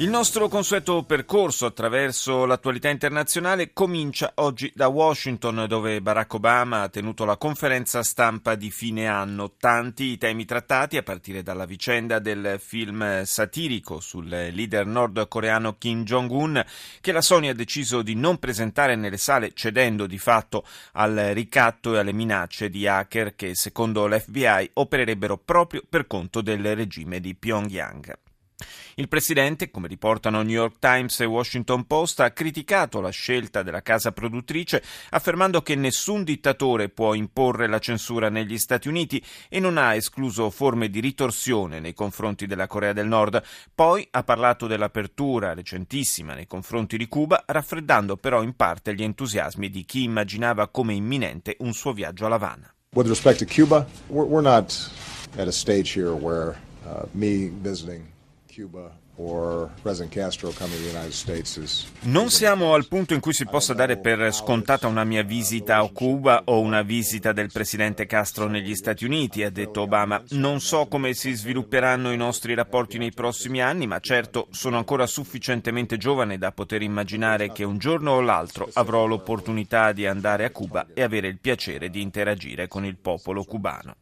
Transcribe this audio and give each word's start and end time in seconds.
Il 0.00 0.10
nostro 0.10 0.46
consueto 0.46 1.02
percorso 1.02 1.66
attraverso 1.66 2.44
l'attualità 2.44 2.88
internazionale 2.88 3.72
comincia 3.72 4.30
oggi 4.36 4.70
da 4.72 4.86
Washington, 4.86 5.64
dove 5.66 6.00
Barack 6.00 6.34
Obama 6.34 6.82
ha 6.82 6.88
tenuto 6.88 7.24
la 7.24 7.36
conferenza 7.36 8.04
stampa 8.04 8.54
di 8.54 8.70
fine 8.70 9.08
anno. 9.08 9.54
Tanti 9.58 10.04
i 10.04 10.16
temi 10.16 10.44
trattati, 10.44 10.98
a 10.98 11.02
partire 11.02 11.42
dalla 11.42 11.64
vicenda 11.64 12.20
del 12.20 12.60
film 12.60 13.24
satirico 13.24 13.98
sul 13.98 14.28
leader 14.28 14.86
nordcoreano 14.86 15.78
Kim 15.78 16.04
Jong-un, 16.04 16.64
che 17.00 17.10
la 17.10 17.20
Sony 17.20 17.48
ha 17.48 17.54
deciso 17.54 18.00
di 18.00 18.14
non 18.14 18.38
presentare 18.38 18.94
nelle 18.94 19.16
sale, 19.16 19.50
cedendo 19.52 20.06
di 20.06 20.18
fatto 20.18 20.64
al 20.92 21.30
ricatto 21.32 21.96
e 21.96 21.98
alle 21.98 22.12
minacce 22.12 22.70
di 22.70 22.86
hacker 22.86 23.34
che, 23.34 23.56
secondo 23.56 24.06
l'FBI, 24.06 24.70
opererebbero 24.74 25.38
proprio 25.38 25.82
per 25.88 26.06
conto 26.06 26.40
del 26.40 26.76
regime 26.76 27.18
di 27.18 27.34
Pyongyang. 27.34 28.26
Il 28.96 29.06
presidente, 29.06 29.70
come 29.70 29.86
riportano 29.86 30.42
New 30.42 30.50
York 30.50 30.78
Times 30.80 31.20
e 31.20 31.24
Washington 31.24 31.86
Post, 31.86 32.18
ha 32.18 32.32
criticato 32.32 33.00
la 33.00 33.10
scelta 33.10 33.62
della 33.62 33.80
casa 33.80 34.10
produttrice 34.10 34.82
affermando 35.10 35.62
che 35.62 35.76
nessun 35.76 36.24
dittatore 36.24 36.88
può 36.88 37.14
imporre 37.14 37.68
la 37.68 37.78
censura 37.78 38.28
negli 38.28 38.58
Stati 38.58 38.88
Uniti 38.88 39.24
e 39.48 39.60
non 39.60 39.78
ha 39.78 39.94
escluso 39.94 40.50
forme 40.50 40.90
di 40.90 40.98
ritorsione 40.98 41.78
nei 41.78 41.94
confronti 41.94 42.46
della 42.46 42.66
Corea 42.66 42.92
del 42.92 43.06
Nord. 43.06 43.40
Poi 43.72 44.06
ha 44.10 44.24
parlato 44.24 44.66
dell'apertura 44.66 45.54
recentissima 45.54 46.34
nei 46.34 46.48
confronti 46.48 46.96
di 46.96 47.06
Cuba, 47.06 47.44
raffreddando 47.46 48.16
però 48.16 48.42
in 48.42 48.56
parte 48.56 48.94
gli 48.94 49.04
entusiasmi 49.04 49.70
di 49.70 49.84
chi 49.84 50.02
immaginava 50.02 50.66
come 50.66 50.94
imminente 50.94 51.54
un 51.60 51.72
suo 51.72 51.92
viaggio 51.92 52.26
a 52.26 52.34
Havana. 52.34 52.74
With 52.94 53.06
respect 53.06 53.38
to 53.38 53.44
Cuba, 53.44 53.86
we're 54.08 54.42
not 54.42 54.90
at 55.36 55.46
a 55.46 55.52
stage 55.52 55.94
here 55.94 56.10
where 56.10 56.56
uh, 56.84 57.06
me 57.12 57.52
visiting 57.62 58.08
non 62.02 62.30
siamo 62.30 62.74
al 62.74 62.86
punto 62.88 63.14
in 63.14 63.20
cui 63.20 63.32
si 63.32 63.46
possa 63.46 63.74
dare 63.74 63.98
per 63.98 64.32
scontata 64.32 64.86
una 64.86 65.04
mia 65.04 65.22
visita 65.22 65.76
a 65.76 65.88
Cuba 65.88 66.42
o 66.46 66.60
una 66.60 66.82
visita 66.82 67.32
del 67.32 67.50
presidente 67.52 68.06
Castro 68.06 68.46
negli 68.48 68.74
Stati 68.74 69.04
Uniti, 69.04 69.42
ha 69.42 69.50
detto 69.50 69.82
Obama. 69.82 70.22
Non 70.30 70.60
so 70.60 70.86
come 70.86 71.14
si 71.14 71.32
svilupperanno 71.32 72.12
i 72.12 72.16
nostri 72.16 72.54
rapporti 72.54 72.98
nei 72.98 73.12
prossimi 73.12 73.60
anni, 73.60 73.86
ma 73.86 74.00
certo 74.00 74.48
sono 74.50 74.76
ancora 74.76 75.06
sufficientemente 75.06 75.96
giovane 75.96 76.38
da 76.38 76.52
poter 76.52 76.82
immaginare 76.82 77.52
che 77.52 77.64
un 77.64 77.78
giorno 77.78 78.12
o 78.12 78.20
l'altro 78.20 78.68
avrò 78.72 79.06
l'opportunità 79.06 79.92
di 79.92 80.06
andare 80.06 80.44
a 80.44 80.50
Cuba 80.50 80.86
e 80.94 81.02
avere 81.02 81.28
il 81.28 81.38
piacere 81.38 81.90
di 81.90 82.00
interagire 82.00 82.68
con 82.68 82.84
il 82.84 82.96
popolo 82.96 83.44
cubano. 83.44 83.96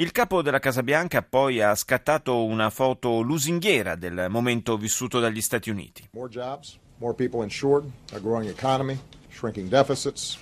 Il 0.00 0.12
capo 0.12 0.40
della 0.40 0.60
Casa 0.60 0.82
Bianca 0.82 1.20
poi 1.20 1.60
ha 1.60 1.74
scattato 1.74 2.46
una 2.46 2.70
foto 2.70 3.20
lusinghiera 3.20 3.96
del 3.96 4.28
momento 4.30 4.78
vissuto 4.78 5.20
dagli 5.20 5.42
Stati 5.42 5.68
Uniti. 5.68 6.08
More 6.12 6.30
jobs, 6.30 6.78
more 6.96 7.12
people 7.12 7.42
insured, 7.42 7.84
a 8.14 8.18
growing 8.18 8.48
economy, 8.48 8.98
shrinking 9.28 9.68
deficits, 9.68 10.38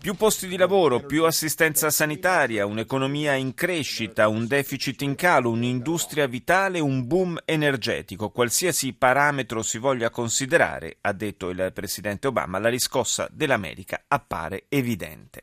più 0.00 0.14
posti 0.14 0.48
di 0.48 0.56
lavoro, 0.56 0.98
più 1.06 1.24
assistenza 1.24 1.88
sanitaria, 1.90 2.66
un'economia 2.66 3.34
in 3.34 3.54
crescita, 3.54 4.26
un 4.26 4.48
deficit 4.48 5.02
in 5.02 5.14
calo, 5.14 5.50
un'industria 5.50 6.26
vitale, 6.26 6.80
un 6.80 7.06
boom 7.06 7.38
energetico. 7.44 8.30
Qualsiasi 8.30 8.92
parametro 8.92 9.62
si 9.62 9.78
voglia 9.78 10.10
considerare, 10.10 10.96
ha 11.02 11.12
detto 11.12 11.50
il 11.50 11.70
presidente 11.72 12.26
Obama, 12.26 12.58
la 12.58 12.70
riscossa 12.70 13.28
dell'America 13.30 14.02
appare 14.08 14.64
evidente. 14.68 15.42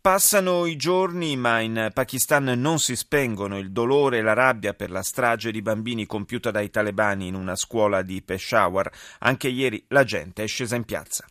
Passano 0.00 0.64
i 0.66 0.76
giorni, 0.76 1.36
ma 1.36 1.58
in 1.58 1.90
Pakistan 1.92 2.44
non 2.44 2.78
si 2.78 2.94
spengono 2.94 3.58
il 3.58 3.72
dolore 3.72 4.18
e 4.18 4.22
la 4.22 4.32
rabbia 4.32 4.72
per 4.72 4.90
la 4.90 5.02
strage 5.02 5.50
di 5.50 5.60
bambini 5.60 6.06
compiuta 6.06 6.52
dai 6.52 6.70
talebani 6.70 7.26
in 7.26 7.34
una 7.34 7.56
scuola 7.56 8.02
di 8.02 8.22
Peshawar. 8.22 8.90
Anche 9.18 9.48
ieri 9.48 9.84
la 9.88 10.04
gente 10.04 10.44
è 10.44 10.46
scesa 10.46 10.76
in 10.76 10.84
piazza. 10.84 11.26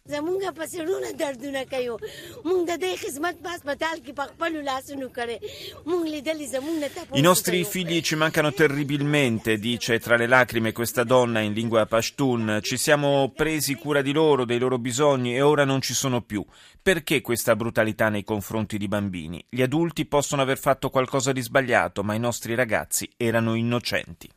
I 7.14 7.22
nostri 7.22 7.64
figli 7.64 8.02
ci 8.02 8.16
mancano 8.16 8.52
terribilmente, 8.52 9.58
dice 9.58 9.98
tra 10.00 10.18
le 10.18 10.28
lacrime 10.28 10.74
questa 10.74 11.06
donna 11.06 11.40
in 11.40 11.54
lingua 11.54 11.86
pashtun. 11.86 12.60
Ci 12.62 12.76
siamo 12.78 13.32
presi 13.34 13.76
cura 13.76 14.02
di 14.02 14.12
loro, 14.12 14.44
dei 14.44 14.60
loro 14.60 14.78
bisogni 14.78 15.36
e 15.36 15.42
ora 15.42 15.64
non 15.64 15.80
ci 15.80 15.94
sono 15.94 16.22
più. 16.22 16.46
Perché 16.82 17.20
questa 17.20 17.56
brutalità 17.56 18.08
nei 18.08 18.24
confronti 18.24 18.67
di 18.77 18.89
bambini? 18.89 19.45
Gli 19.49 19.63
adulti 19.63 20.07
possono 20.07 20.43
aver 20.43 20.59
fatto 20.59 20.91
qualcosa 20.91 21.33
di 21.33 21.41
sbagliato, 21.41 22.03
ma 22.03 22.15
i 22.15 22.19
nostri 22.19 22.55
ragazzi 22.55 23.11
erano 23.17 23.55
innocenti. 23.55 24.29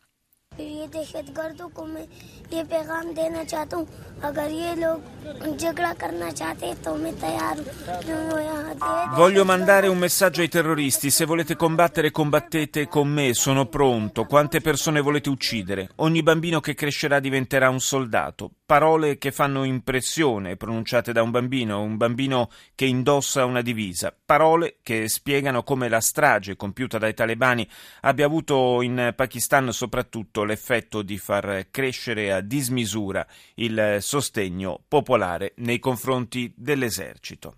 ये 0.60 0.88
दहशत 0.88 1.34
गर्दों 1.36 1.68
को 1.76 1.86
मैं 1.86 2.06
ये 2.54 2.64
पैगाम 2.64 3.14
देना 3.14 3.44
चाहता 3.44 3.78
हूँ 3.78 3.88
अगर 4.24 4.52
ये 4.52 4.76
लोग 4.76 5.58
झगड़ा 5.58 5.94
करना 6.00 6.30
चाहते 6.32 6.74
तो 6.84 6.96
मैं 6.96 7.14
तैयार 7.20 7.58
हूँ 7.60 9.16
Voglio 9.16 9.46
mandare 9.46 9.88
un 9.88 9.98
messaggio 9.98 10.42
ai 10.42 10.50
terroristi. 10.50 11.10
Se 11.10 11.26
volete 11.26 11.56
combattere, 11.56 12.12
combattete 12.12 12.88
con 12.88 13.08
me. 13.08 13.34
Sono 13.34 13.66
pronto. 13.68 14.26
Quante 14.26 14.62
persone 14.62 15.02
volete 15.02 15.30
uccidere? 15.30 15.90
Ogni 15.98 16.22
bambino 16.24 16.60
che 16.60 16.74
crescerà 16.74 17.20
diventerà 17.20 17.70
un 17.70 17.80
soldato. 17.80 18.52
Parole 18.71 19.19
che 19.19 19.33
fanno 19.33 19.65
impressione, 19.65 20.55
pronunciate 20.55 21.11
da 21.11 21.25
un 21.25 21.33
bambino, 21.33 21.83
un 21.83 21.97
bambino 21.97 22.51
che 22.77 22.85
indossa 22.85 23.45
una 23.45 23.63
divisa. 23.63 24.15
Parole 24.25 24.77
che 24.85 25.09
spiegano 25.09 25.65
come 25.65 25.89
la 25.89 26.01
strage 26.01 26.55
compiuta 26.55 26.97
dai 26.97 27.13
talebani 27.13 27.69
abbia 28.03 28.27
avuto 28.27 28.81
in 28.83 29.13
Pakistan 29.17 29.73
soprattutto 29.73 30.45
l'effetto 30.45 31.03
di 31.03 31.19
far 31.19 31.67
crescere 31.73 32.33
a 32.33 32.41
dismisura 32.41 33.27
il 33.55 33.97
sostegno 33.99 34.81
popolare 34.87 35.55
nei 35.57 35.81
confronti 35.81 36.53
dell'esercito. 36.55 37.57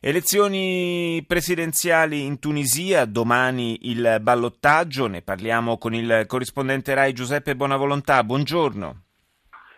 Elezioni 0.00 1.22
presidenziali 1.26 2.24
in 2.24 2.38
Tunisia, 2.38 3.04
domani 3.04 3.90
il 3.90 4.20
ballottaggio, 4.22 5.06
ne 5.06 5.20
parliamo 5.20 5.76
con 5.76 5.92
il 5.92 6.24
corrispondente 6.26 6.94
RAI 6.94 7.12
Giuseppe 7.12 7.54
Bonavolontà. 7.54 8.24
Buongiorno. 8.24 9.03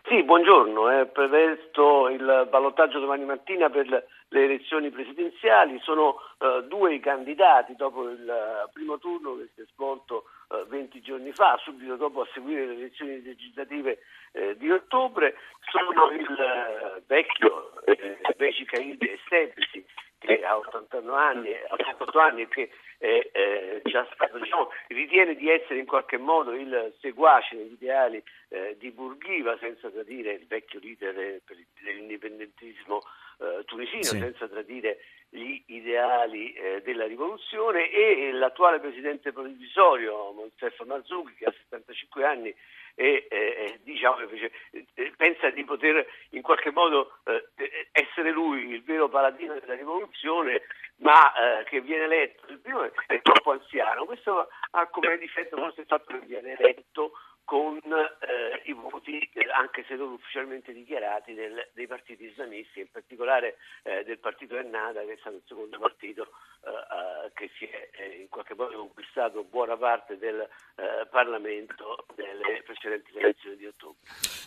Sì, 0.08 0.22
buongiorno, 0.22 0.88
è 0.88 1.06
previsto 1.06 2.08
il 2.08 2.46
ballottaggio 2.48 3.00
domani 3.00 3.24
mattina 3.24 3.68
per 3.68 3.88
le 3.88 4.44
elezioni 4.44 4.90
presidenziali, 4.90 5.80
sono 5.80 6.18
eh, 6.38 6.62
due 6.68 6.94
i 6.94 7.00
candidati 7.00 7.74
dopo 7.74 8.08
il 8.08 8.70
primo 8.72 8.98
turno 8.98 9.36
che 9.36 9.48
si 9.56 9.62
è 9.62 9.64
svolto 9.72 10.26
eh, 10.52 10.64
20 10.68 11.00
giorni 11.00 11.32
fa, 11.32 11.58
subito 11.60 11.96
dopo 11.96 12.20
a 12.20 12.28
seguire 12.32 12.66
le 12.66 12.74
elezioni 12.74 13.20
legislative 13.20 13.98
eh, 14.30 14.56
di 14.56 14.70
ottobre, 14.70 15.34
sono 15.72 16.10
il 16.12 16.38
eh, 16.38 17.02
vecchio 17.08 17.72
eh, 17.86 18.18
Veci 18.36 18.64
Caide 18.64 19.18
Stebisi 19.24 19.84
che 20.18 20.42
ha 20.42 20.56
89 20.56 21.18
anni, 21.20 21.50
88 21.70 22.18
anni 22.18 22.48
che 22.48 22.70
eh, 22.98 23.30
eh, 23.32 23.82
stato, 24.14 24.38
diciamo, 24.38 24.70
ritiene 24.88 25.36
di 25.36 25.50
essere 25.50 25.78
in 25.78 25.86
qualche 25.86 26.16
modo 26.16 26.52
il 26.52 26.94
seguace 27.00 27.56
degli 27.56 27.72
ideali 27.72 28.22
eh, 28.48 28.76
di 28.78 28.90
Bourguiba, 28.90 29.56
senza 29.58 29.90
tradire 29.90 30.32
il 30.32 30.46
vecchio 30.46 30.80
leader 30.80 31.40
dell'indipendentismo 31.82 33.02
eh, 33.38 33.64
tunisino, 33.64 34.02
sì. 34.02 34.18
senza 34.18 34.48
tradire 34.48 34.98
gli 35.28 35.62
ideali 35.66 36.52
eh, 36.52 36.82
della 36.82 37.06
rivoluzione 37.06 37.90
e 37.90 38.32
l'attuale 38.32 38.80
presidente 38.80 39.32
provvisorio 39.32 40.32
Monsef 40.32 40.82
Marzouki 40.84 41.34
che 41.34 41.44
ha 41.46 41.54
75 41.68 42.24
anni 42.24 42.54
e 42.96 43.78
diciamo, 43.82 44.18
eh, 44.20 45.12
pensa 45.16 45.50
di 45.50 45.64
poter 45.64 46.04
in 46.30 46.40
qualche 46.40 46.70
modo 46.70 47.18
eh, 47.24 47.88
essere 47.92 48.30
lui 48.30 48.70
il 48.70 48.82
vero 48.82 49.08
paladino 49.08 49.54
della 49.54 49.74
rivoluzione, 49.74 50.62
ma 50.96 51.60
eh, 51.60 51.64
che 51.64 51.82
viene 51.82 52.04
eletto, 52.04 52.50
il 52.50 52.58
primo 52.58 52.90
è 53.06 53.20
troppo 53.20 53.52
anziano, 53.52 54.06
questo 54.06 54.48
ha 54.70 54.86
come 54.88 55.18
difetto 55.18 55.56
forse 55.56 55.82
il 55.82 55.86
fatto 55.86 56.18
che 56.18 56.26
viene 56.26 56.56
eletto 56.58 57.12
con 57.44 57.76
eh, 57.76 58.55
voti, 58.80 59.30
anche 59.54 59.84
se 59.86 59.94
non 59.94 60.12
ufficialmente 60.12 60.72
dichiarati, 60.72 61.34
del, 61.34 61.68
dei 61.72 61.86
partiti 61.86 62.24
islamisti, 62.24 62.80
in 62.80 62.90
particolare 62.90 63.56
eh, 63.82 64.04
del 64.04 64.18
partito 64.18 64.56
Ennada, 64.56 65.04
che 65.04 65.14
è 65.14 65.16
stato 65.20 65.36
il 65.36 65.42
secondo 65.46 65.78
partito 65.78 66.28
eh, 66.66 67.30
che 67.34 67.50
si 67.58 67.64
è 67.64 67.90
eh, 67.92 68.20
in 68.22 68.28
qualche 68.28 68.54
modo 68.54 68.76
conquistato 68.76 69.44
buona 69.44 69.76
parte 69.76 70.18
del 70.18 70.40
eh, 70.40 71.06
Parlamento 71.10 72.06
nelle 72.16 72.62
precedenti 72.64 73.16
elezioni 73.16 73.56
di 73.56 73.66
ottobre. 73.66 73.98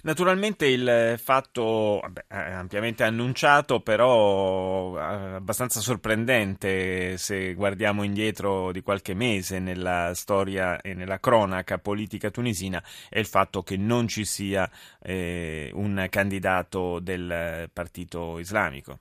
Naturalmente 0.04 0.66
il 0.66 1.16
fatto 1.18 2.00
vabbè, 2.02 2.26
ampiamente 2.30 3.04
annunciato, 3.04 3.82
però 3.82 4.96
abbastanza 4.98 5.80
sorprendente 5.80 7.18
se 7.18 7.54
guardiamo 7.54 8.04
indietro 8.04 8.72
di 8.72 8.82
qualche 8.82 9.14
mese 9.14 9.60
nella 9.60 10.14
storia 10.14 10.82
e 10.82 10.94
nella 10.94 11.20
cronaca 11.20 11.78
politica 11.78 12.30
tunisina, 12.30 12.82
è 13.10 13.20
il 13.20 13.26
fatto 13.26 13.62
che 13.62 13.78
non 13.78 14.08
ci 14.08 14.19
sia 14.26 14.70
eh, 15.02 15.72
un 15.74 16.08
candidato 16.10 17.00
del 17.00 17.70
partito 17.74 18.40
islamico. 18.40 19.00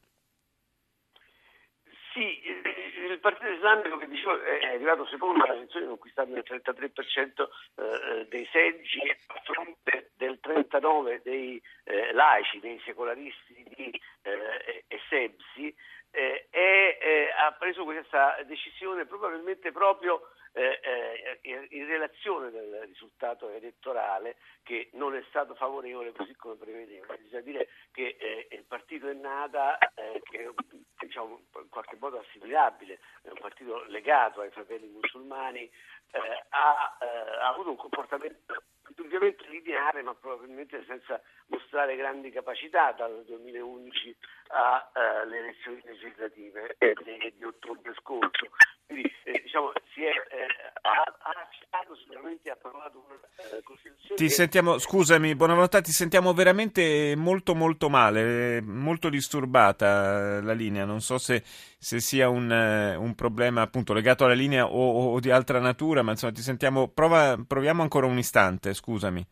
Sì, 2.12 2.40
il 3.18 3.20
Partito 3.20 3.50
Islamico 3.50 3.96
che 3.96 4.06
dicevo 4.06 4.40
è 4.42 4.66
arrivato 4.66 5.06
secondo 5.06 5.42
alle 5.44 5.56
elezioni 5.56 5.86
conquistando 5.86 6.36
il 6.36 6.44
33% 6.46 7.48
eh, 7.74 8.26
dei 8.28 8.48
seggi 8.52 9.00
a 9.08 9.40
fronte 9.44 10.10
del 10.16 10.38
39% 10.42 11.22
dei 11.22 11.60
eh, 11.84 12.12
laici, 12.12 12.60
dei 12.60 12.80
secolaristi 12.84 13.64
di 13.76 14.00
eh, 14.22 14.84
Essebsi 14.88 15.74
eh, 16.18 16.48
e 16.50 16.98
eh, 17.00 17.30
ha 17.30 17.52
preso 17.52 17.84
questa 17.84 18.42
decisione 18.44 19.06
probabilmente 19.06 19.70
proprio 19.70 20.30
eh, 20.52 20.80
eh, 20.82 21.66
in 21.70 21.86
relazione 21.86 22.50
del 22.50 22.82
risultato 22.88 23.48
elettorale 23.50 24.38
che 24.64 24.90
non 24.94 25.14
è 25.14 25.22
stato 25.28 25.54
favorevole 25.54 26.10
così 26.10 26.34
come 26.34 26.56
prevedeva. 26.56 27.14
Bisogna 27.16 27.42
dire 27.42 27.68
che 27.92 28.48
il 28.50 28.64
partito 28.64 29.08
è 29.08 29.12
nata, 29.12 29.78
che 30.24 30.44
è 30.44 30.50
diciamo, 30.98 31.40
in 31.60 31.68
qualche 31.68 31.96
modo 32.00 32.18
assimilabile, 32.18 32.98
è 33.22 33.28
un 33.28 33.38
partito 33.38 33.84
legato 33.84 34.40
ai 34.40 34.50
fratelli 34.50 34.88
musulmani, 34.88 35.70
ha, 36.48 36.96
ha 36.98 37.48
avuto 37.48 37.70
un 37.70 37.76
comportamento 37.76 38.62
indubbiamente 38.88 39.46
lineare 39.48 40.02
ma 40.02 40.14
probabilmente 40.14 40.84
senza 40.86 41.20
mostrare 41.46 41.96
grandi 41.96 42.30
capacità 42.30 42.92
dal 42.92 43.24
2011 43.26 44.16
alle 44.48 45.38
uh, 45.38 45.42
elezioni 45.42 45.80
legislative 45.84 46.76
di, 46.78 47.34
di 47.36 47.44
ottobre 47.44 47.92
scorso. 47.94 48.48
Quindi 48.86 49.12
eh, 49.24 49.40
diciamo, 49.42 49.72
si 49.92 50.02
è, 50.04 50.10
eh, 50.10 50.46
ha, 51.28 51.84
sicuramente 51.94 52.50
approvato 52.50 53.04
una 53.06 53.16
eh, 53.56 53.62
Costituzione. 53.62 54.16
Ti 54.16 54.28
sentiamo, 54.28 54.78
scusami, 54.78 55.34
buona 55.34 55.54
volontà, 55.54 55.80
ti 55.80 55.92
sentiamo 55.92 56.32
veramente 56.32 57.14
molto 57.16 57.54
molto 57.54 57.88
male, 57.88 58.60
molto 58.62 59.08
disturbata 59.08 60.40
la 60.40 60.52
linea, 60.52 60.84
non 60.84 61.00
so 61.00 61.18
se, 61.18 61.42
se 61.44 62.00
sia 62.00 62.28
un, 62.28 62.50
un, 62.50 63.14
problema 63.14 63.62
appunto 63.62 63.92
legato 63.92 64.24
alla 64.24 64.34
linea 64.34 64.66
o, 64.66 65.12
o, 65.12 65.20
di 65.20 65.30
altra 65.30 65.60
natura, 65.60 66.02
ma 66.02 66.12
insomma 66.12 66.32
ti 66.32 66.42
sentiamo, 66.42 66.88
prova, 66.88 67.36
proviamo 67.46 67.82
ancora 67.82 68.06
un 68.06 68.18
istante, 68.18 68.74
scusami. 68.74 69.24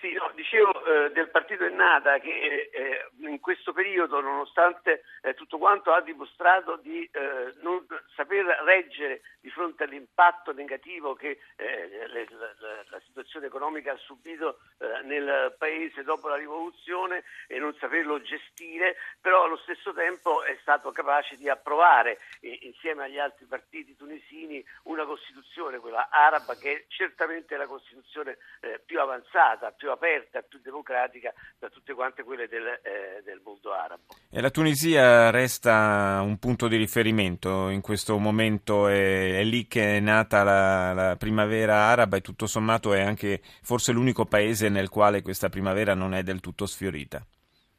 Sì, 0.00 0.12
no, 0.12 0.30
dicevo 0.34 0.70
eh, 0.84 0.97
del 1.12 1.30
partito 1.30 1.64
Ennata 1.64 2.18
che 2.18 2.70
eh, 2.72 3.08
in 3.20 3.40
questo 3.40 3.72
periodo, 3.72 4.20
nonostante 4.20 5.04
eh, 5.22 5.34
tutto 5.34 5.58
quanto, 5.58 5.92
ha 5.92 6.00
dimostrato 6.00 6.76
di 6.76 7.08
eh, 7.12 7.54
non 7.62 7.86
saper 8.14 8.44
reggere 8.64 9.22
di 9.40 9.50
fronte 9.50 9.84
all'impatto 9.84 10.52
negativo 10.52 11.14
che 11.14 11.38
eh, 11.56 12.08
la, 12.90 13.00
situazione 13.06 13.46
economica 13.46 13.92
ha 13.92 13.96
subito 13.96 14.58
eh, 14.78 15.02
nel 15.04 15.54
paese 15.58 16.02
dopo 16.02 16.28
la 16.28 16.36
rivoluzione 16.36 17.24
e 17.46 17.58
non 17.58 17.74
saperlo 17.78 18.20
gestire, 18.20 18.96
però 19.20 19.44
allo 19.44 19.56
stesso 19.58 19.92
tempo 19.92 20.42
è 20.42 20.56
stato 20.60 20.90
capace 20.92 21.36
di 21.36 21.48
approvare 21.48 22.18
insieme 22.40 23.04
agli 23.04 23.18
altri 23.18 23.46
partiti 23.46 23.96
tunisini 23.96 24.64
una 24.84 25.04
Costituzione, 25.04 25.78
quella 25.78 26.08
araba, 26.10 26.54
che 26.56 26.72
è 26.72 26.84
certamente 26.88 27.56
la 27.56 27.66
Costituzione 27.66 28.36
più 28.84 29.00
avanzata, 29.00 29.72
più 29.72 29.90
aperta, 29.90 30.42
più 30.42 30.58
democratica 30.60 30.97
da 31.58 31.68
tutte 31.68 31.94
quante 31.94 32.22
quelle 32.22 32.48
del, 32.48 32.66
eh, 32.66 33.22
del 33.24 33.40
mondo 33.44 33.72
arabo. 33.72 34.02
E 34.30 34.40
la 34.40 34.50
Tunisia 34.50 35.30
resta 35.30 36.20
un 36.22 36.38
punto 36.38 36.68
di 36.68 36.76
riferimento 36.76 37.68
in 37.68 37.80
questo 37.80 38.18
momento, 38.18 38.88
è, 38.88 39.38
è 39.38 39.44
lì 39.44 39.66
che 39.66 39.96
è 39.96 40.00
nata 40.00 40.42
la, 40.42 40.92
la, 40.92 41.16
primavera 41.16 41.74
araba 41.74 42.16
e 42.16 42.20
tutto 42.20 42.46
sommato 42.46 42.92
è 42.92 43.00
anche 43.00 43.40
forse 43.62 43.92
l'unico 43.92 44.24
paese 44.24 44.68
nel 44.68 44.88
quale 44.88 45.22
questa 45.22 45.48
primavera 45.48 45.94
non 45.94 46.14
è 46.14 46.22
del 46.22 46.40
tutto 46.40 46.66
sfiorita. 46.66 47.24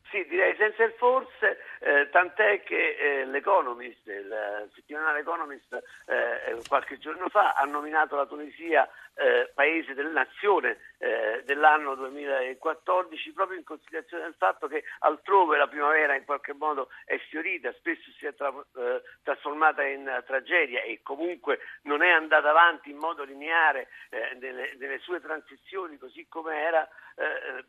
Sì, 0.10 0.26
direi 0.28 0.56
senza 0.58 0.84
il 0.84 0.94
forse, 0.98 1.59
eh, 1.80 2.10
tant'è 2.10 2.62
che 2.64 2.96
eh, 2.96 3.26
l'Economist, 3.26 4.08
il 4.08 4.70
settimanale 4.74 5.20
Economist, 5.20 5.74
eh, 6.06 6.62
qualche 6.68 6.98
giorno 6.98 7.30
fa 7.30 7.54
ha 7.54 7.64
nominato 7.66 8.16
la 8.16 8.26
Tunisia 8.26 8.90
eh, 9.20 9.52
paese 9.54 9.94
della 9.94 10.12
nazione 10.12 10.78
eh, 10.98 11.44
dell'anno 11.46 11.96
2014 11.96 13.34
proprio 13.34 13.58
in 13.58 13.66
considerazione 13.66 14.24
del 14.24 14.36
fatto 14.38 14.68
che 14.68 14.84
altrove 15.00 15.58
la 15.58 15.68
primavera 15.68 16.16
in 16.16 16.24
qualche 16.24 16.54
modo 16.54 16.90
è 17.06 17.20
sfiorita, 17.26 17.74
spesso 17.74 18.10
si 18.18 18.26
è 18.26 18.34
tra, 18.34 18.54
eh, 18.78 19.02
trasformata 19.24 19.84
in 19.84 20.24
tragedia 20.26 20.82
e 20.84 21.02
comunque 21.04 21.60
non 21.84 22.02
è 22.02 22.10
andata 22.10 22.50
avanti 22.50 22.92
in 22.92 22.98
modo 22.98 23.24
lineare 23.24 23.90
eh, 24.10 24.38
nelle, 24.40 24.76
nelle, 24.78 25.00
sue 25.00 25.20
transizioni 25.20 25.98
così 25.98 26.26
come 26.30 26.56
era, 26.56 26.88
eh, 27.16 27.66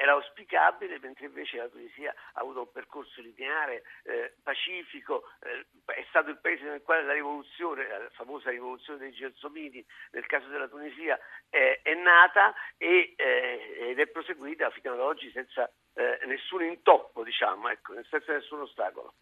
era 0.00 0.12
auspicabile, 0.12 0.98
mentre 1.00 1.26
invece 1.26 1.56
la 1.58 1.68
Tunisia 1.68 2.14
ha 2.34 2.40
avuto 2.40 2.60
un 2.60 2.72
percorso 2.72 3.20
lineare, 3.20 3.82
eh, 4.04 4.34
pacifico, 4.42 5.24
è 5.40 6.04
stato 6.08 6.30
il 6.30 6.38
paese 6.38 6.64
nel 6.64 6.82
quale 6.82 7.04
la 7.04 7.12
rivoluzione, 7.12 7.86
la 7.88 8.08
famosa 8.12 8.50
rivoluzione 8.50 8.98
dei 8.98 9.12
Gelsomini, 9.12 9.84
nel 10.12 10.26
caso 10.26 10.48
della 10.48 10.68
Tunisia, 10.68 10.74
Tunisia 10.86 11.18
eh, 11.50 11.80
è 11.82 11.94
nata 11.94 12.54
e, 12.76 13.14
eh, 13.16 13.90
ed 13.90 13.98
è 13.98 14.06
proseguita 14.08 14.70
fino 14.70 14.92
ad 14.92 15.00
oggi 15.00 15.30
senza 15.32 15.70
eh, 15.94 16.26
nessun 16.26 16.62
intoppo, 16.64 17.24
diciamo, 17.24 17.68
ecco, 17.68 17.94
senza 18.08 18.32
nessun 18.32 18.60
ostacolo. 18.60 19.14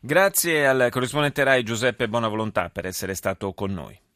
Grazie 0.00 0.66
al 0.66 0.88
corrispondente 0.90 1.44
RAI 1.44 1.62
Giuseppe 1.62 2.08
Bonavolontà 2.08 2.70
per 2.70 2.86
essere 2.86 3.14
stato 3.14 3.52
con 3.52 3.72
noi. 3.72 4.10